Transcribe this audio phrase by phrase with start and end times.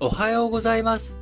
[0.00, 1.18] おはようございます。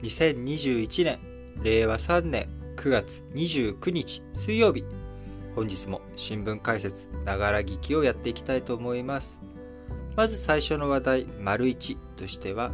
[0.00, 1.18] 2021年、
[1.62, 4.82] 令和3年9月29日水曜日。
[5.54, 9.42] 本日も新聞解説、ながら聞きをやっていきたいと思います。
[10.16, 12.72] まず最初の話題、丸1としては、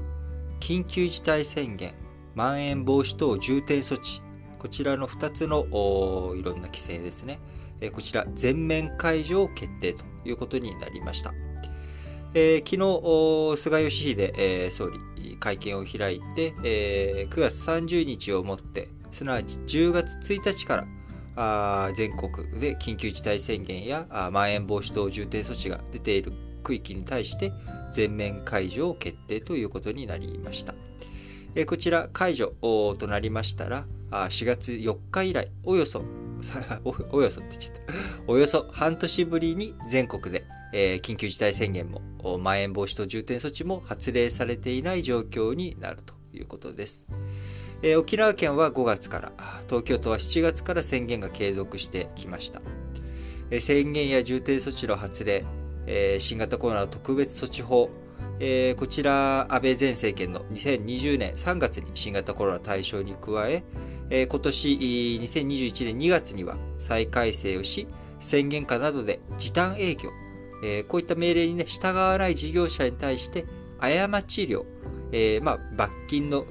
[0.61, 1.95] 緊急事態宣言、
[2.37, 4.23] まん延防止等重点措置、
[4.61, 5.67] こちらの2つの
[6.37, 7.41] いろんな規制ですね。
[7.93, 11.35] こちら全面解除を決定ということになりました。
[12.35, 15.01] えー昨日、菅義偉、えー総理、
[15.41, 20.87] 会見を開いて、え9月30日をもって、すなわち10月1日か
[21.37, 27.53] ら、全国で緊急事態宣言やまん延防止等重点措置が出ている区域に対して
[27.93, 30.75] 全面解除を決定ということになりました。
[31.67, 32.55] こちら解除
[32.99, 36.05] となりましたら、あ4月4日以来、およそ、
[37.13, 37.93] およそって言っちゃった。
[38.27, 40.45] およそ半年ぶりに全国で、
[41.03, 42.03] 緊急事態宣言も、
[42.41, 47.07] まん延防止等重点措置も発令されていない状況になるということです。
[47.83, 49.33] えー沖縄県は5月から、
[49.67, 52.61] 東京都は7月から宣言が継続してきました。
[53.51, 55.45] えー宣言や重点措置の発令、
[55.87, 57.91] えー新型コロナの特別措置法、
[58.39, 63.65] えーこちら、安倍前政権の2020年3月に新型コロナ対象に加え、
[64.11, 64.69] えー今年
[65.23, 67.87] 2021年2月には再改正をし、
[68.21, 70.11] 宣言下などで時短営業、
[70.63, 73.47] えーこういった命令に、ね、従わない事業者に対して、
[73.79, 74.67] 過ち料、
[75.13, 76.45] えーまあ、罰金の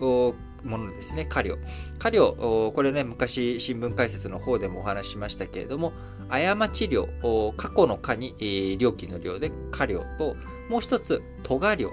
[0.63, 1.57] ものですね、過料。
[1.99, 5.93] 過料、これね、昔新聞解説の方でもお話しましたけれども、
[6.30, 7.07] 過ち料、
[7.55, 10.35] 過去の過に、えー料金の料で過料と、
[10.69, 11.91] もう一つ、都が料、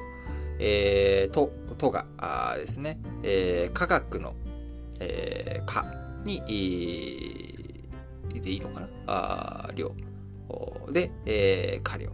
[0.59, 2.07] えー、都、都が
[2.57, 4.35] ですね、えー科学の、
[5.01, 5.85] えー、科
[6.25, 7.67] に、えー
[8.41, 8.89] でいいのかな？
[9.07, 9.95] あ量。
[10.91, 12.11] で、えー、過料。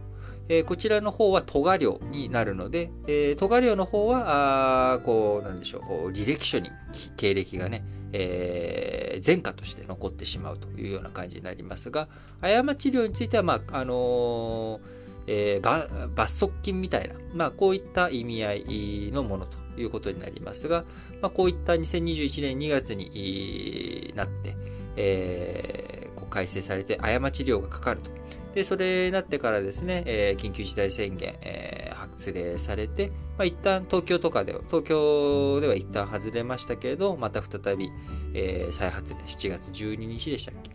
[0.49, 6.69] えーこちらの方は都が料になるので、えー、都が料の方は、あこう、なんでしょう、履歴書に
[7.15, 12.09] 経歴がね、えー前科として残ってしまうというような感じになりますが、
[12.41, 14.81] 過ち料については、まあ、あの
[15.27, 20.83] えー罰則金みたいな、まあ、こういった意味合いのものということになりますが、
[21.21, 24.55] まあ、こういった2021年2月になって、
[24.97, 28.11] えーこう改正されて過ち料がかかると。
[28.53, 37.89] で、それになってからですね、えー緊急事態宣言、えー発令されて、まあ、一旦東京とかでは、東京では一旦外れましたけれど、また再び、
[38.33, 40.71] えー再発令、7月12日でしたっけ、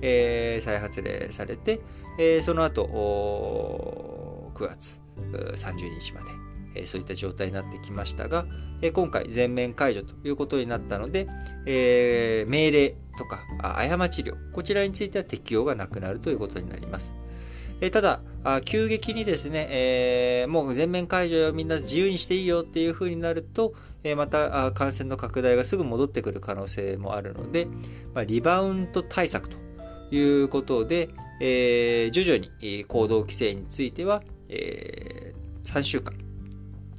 [0.00, 1.80] えー再発令されて、
[2.18, 6.26] えーその後、9月30日まで、
[6.76, 8.46] えーそういった状態になってきましたが、
[8.82, 11.28] えー今回全面解除ということになったので、
[11.66, 17.14] えー命令とか過ち料、こちらについては適用がなくなるということになります。
[17.80, 18.20] えただ、
[18.64, 27.66] 急激にですね、えーもう全面解除よみんな自由にしていいよっていう風になると、えーまた感染の拡大がすぐ戻ってくる可能性もあるので、
[28.14, 29.56] まあ、リバウンド対策と
[30.10, 36.14] いうことで、えー徐々に行動規制については、え3週間、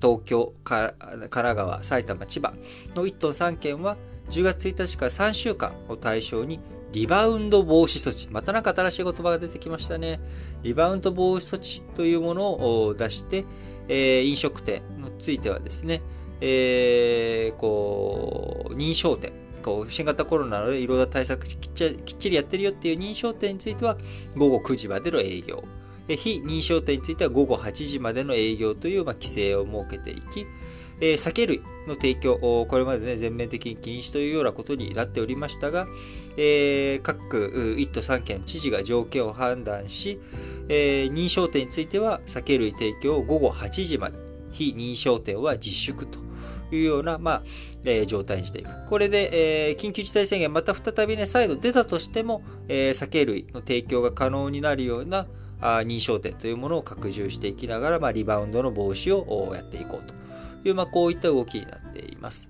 [0.01, 0.93] 東京、神
[1.29, 2.53] 奈川、埼玉、千葉
[2.95, 3.97] の1都3県は
[4.29, 6.59] 10月1日から3週間を対象に
[6.91, 8.27] リバウンド防止措置。
[8.29, 10.19] またなんか新しい言葉が出てきましたね。
[10.63, 13.45] リバウンド防止措置というものを出して、
[13.87, 16.01] えー飲食店についてはですね、
[16.41, 19.33] えーこう、認証店。
[19.61, 23.95] こう新型コロナのいろんな対策きっちりきっちりやってるよっていう認証店については
[24.35, 25.63] 午後9時までの営業。
[26.07, 30.45] 非認証店については午後8時までの営業という、まあ、規制を設けていき、
[31.01, 35.87] えー酒類の提供、おこれまでね、全面的に禁止というようなことになっておりましたが、
[36.37, 40.19] えー各1都3県知事が条件を判断し、
[40.69, 44.17] えー認証店については酒類提供を午後8時まで、
[44.51, 46.19] 非認証店は自粛と
[46.71, 47.43] いうような、まあ、
[47.83, 48.69] えー状態にしていく。
[48.87, 55.25] これで、えー緊急事態宣言また再びね、再度出たとしても、えー酒類の提供が可能になるような
[55.61, 60.20] あ認証店というものを拡充していきながら、まあ、リバウンドの防止をやっていこうと
[60.63, 62.49] いう、まあ、こういった動きになっています。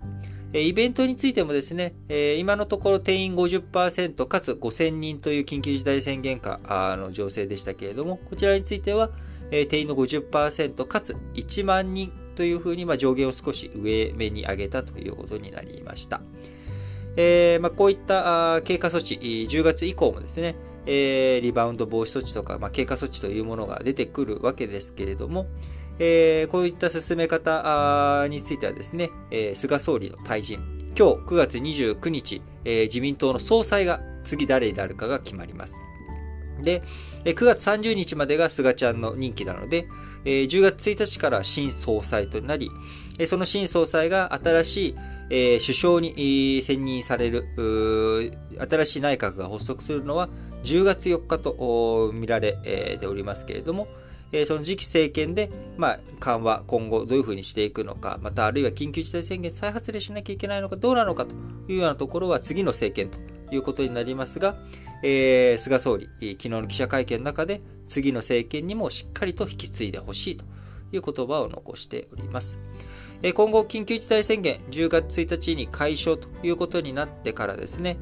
[0.54, 1.94] イベントについてもですね、
[2.38, 6.60] 今のところ定員50%かつ5000人という緊急事態宣言下
[6.98, 9.12] の情勢でしたけれども、こちらについては、
[9.50, 16.18] 定員の50%かつ1万人というふうに、上限を少し上目に上げたということになりました。
[16.18, 16.26] こ
[17.16, 19.16] ういった経過措置、
[19.50, 20.56] 10月以降もですね、
[20.86, 25.48] リバウンド防止措置とか、経過措置というものが出てくるわけですけれども、
[26.04, 30.58] えーこういった進め方についてはですね、えー菅総理の退陣、
[30.98, 35.76] 今日9月29日、えー自民党の総裁が次誰になるかが決まります。
[36.64, 36.82] で、
[37.24, 39.86] 9月30日までが菅ちゃんの任期なので、
[40.26, 42.72] 10月1日から新総裁となり、
[43.28, 44.96] その新総裁が新しい
[45.60, 47.46] 首相に選任される、
[48.60, 50.30] 新しい内閣が発足するのは
[50.64, 52.54] 10月4日と見られ
[53.00, 53.88] ておりますけれども、
[54.48, 61.36] その次期政権で、まあ、緩和、今後どういうふうにしていくのか、またあるいは緊急事態宣言再発令しなきゃいけないのかどうなのかと
[61.68, 63.20] いうようなところは次の政権と
[63.54, 64.56] いうことになりますが、
[65.04, 70.46] えー、菅総理、昨日の記者会見の中で、次の政権にもしっかりと引き継いでほしいと
[70.94, 72.58] いう言葉を残しております。
[73.36, 77.98] 今後、緊急事態宣言、10月1日に解消ということになってからですね、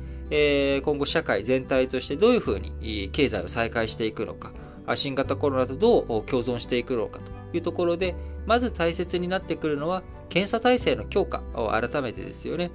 [0.83, 4.51] 今後社会全体としてどういうふうに経済を再開していくのか、
[4.95, 8.15] 新型コロナとどう共存していくのかというところで、
[8.45, 12.71] まず大切になってくるのは、検査体制の強化を改めてですよね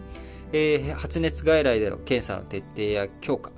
[0.52, 0.92] え。
[0.92, 3.52] 発熱外来での検査の徹底や強化、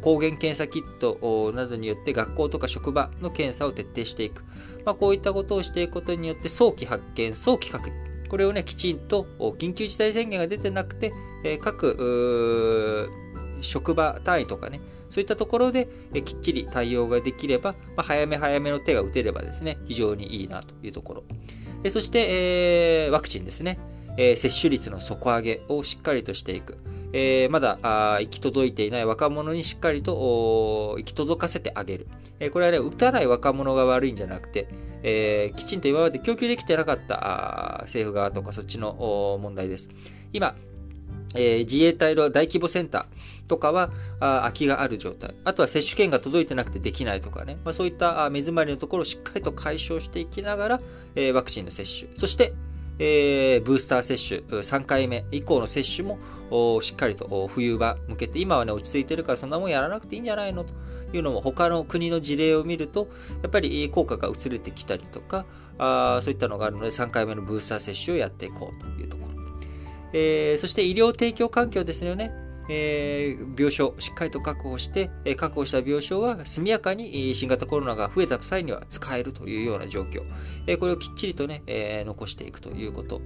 [0.00, 4.44] 抗原検査キットなどによって学校とか職場の検査を徹底していく。
[4.84, 8.28] まあ、こういったことをしていくことによって早期発見、早期確認。
[8.28, 9.26] これをね、きちんと
[9.58, 11.12] 緊急事態宣言が出てなくて、
[11.60, 13.10] 各
[13.62, 15.88] 職場単位とかね、そういったところで
[16.24, 21.24] きっちり対応ができれば、まあ、早め早めの手が打てればですね、非常にいいなというところ。
[21.90, 23.78] そして、えー、ワクチンですね。
[24.18, 26.78] えー、接種率の底上げをしっかりとしていく。
[27.14, 32.06] えー、まだあ行き届いていない若者にしっかりと行き届かせてあげる。
[32.40, 34.68] えー、これはね、打たない若者が悪いんじゃなくて、
[35.02, 39.88] えー、きちんと今まで供給できてなかった政府側とかそっちの問題です。
[40.32, 40.54] 今、
[41.36, 43.90] えー、自衛隊の大規模センターとかは
[44.20, 45.34] あ空きがある状態。
[45.44, 47.58] あとは接種券が届いてなくてできないとかね。
[47.64, 50.80] まあ、そういった目詰まりのところをしっかりと解消していきながら、
[51.14, 52.10] えー、ワクチンの接種。
[52.16, 52.52] そして、
[52.98, 56.18] えー、ブースター接種、3回目以降の接種も
[56.82, 60.64] しっかりと冬場向けて、今はね、落ち着いてるからそんなもんやらなくていいんじゃないの？
[60.64, 60.74] と
[61.14, 63.08] いうのも、他の国の事例を見ると、
[63.42, 65.46] やっぱり効果が薄れてきたりとか、
[65.78, 69.21] あそういったのがあるので、3回目のブースター接種をやっていこうというところ。
[70.12, 72.32] えー、そして医療提供環境ですよね。
[72.68, 80.22] えー、病床しっかりと確保して、え確保した病床は速やかに新型コロナが増えた際には使えるというような状況。
[80.66, 83.20] えこれをきっちりとね、え残していくということ。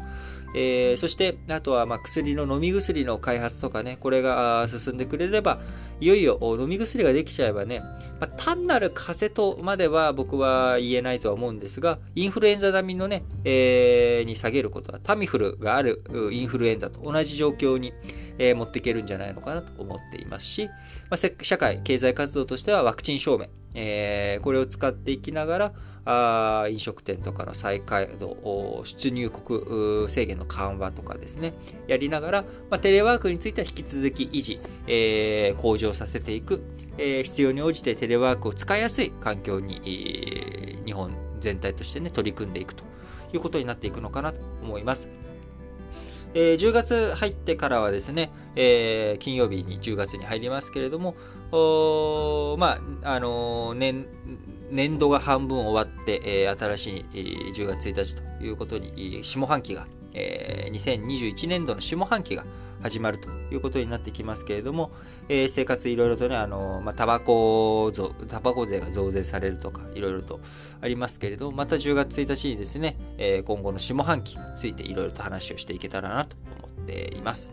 [0.55, 5.61] え、そして、あとはま薬の飲み薬の開発とかね、これが進んでくれれば、
[6.01, 7.81] いよいよ飲み薬ができちゃえばね、
[8.21, 16.03] まあ、単なる風邪とまでは僕は言えないとは思うんですが、インフルエンザ並みのね、えー、に下げることは、タミフルがある
[16.33, 17.93] インフルエンザと同じ状況に、
[18.39, 20.69] えー、持っていけるんじゃないのかなと思っていますし、
[21.11, 23.47] まあ、社会、経済活動としてはワクチン証明、
[23.77, 25.73] えー、これを使っていきながら、
[26.07, 31.53] あ飲食店とかの再開度、出入国制限の緩和とかですね、
[31.87, 36.63] やりながら、まあ、テレワークについては引き続き維持、えー、向上させていく、
[36.97, 42.83] えー、必要に応じてテレワークを使いやすい環境に、えー、日本全体としてね、取り組んでいくと
[43.35, 45.26] いうことになっていくのかなと思います。
[46.35, 51.15] えー、10月入ってからはですね、えー、金曜日に10月に入りますけれども、
[52.59, 54.07] まあ、あのー、年、
[54.71, 62.45] 年度が半分終わって、えー、新しい、えー、10月1日ということに、下半期が、えー、2021年度の下半期が
[62.87, 64.93] 始まるということになってきますけれども、
[65.29, 67.93] えー、生活いろいろとね、あの、まあ、タバコ、
[68.29, 70.41] タバコ税が増税されるとか、いろいろと
[70.81, 77.51] ありますけれども、また10月1日にですね、えー、今後の下半期についていろいろと話をしていけたらなと思っています。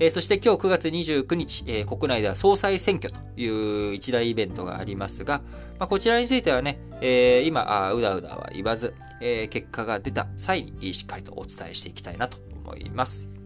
[0.00, 5.40] え、そして今日9月29日、え、国内では総裁選挙という一大イベントがありますが、
[5.78, 13.37] まあ、こちらについてはね、えー、今あ、うだうだは言わず、えー、結果が出た際にしっかりとお伝えしていきたいなと思います。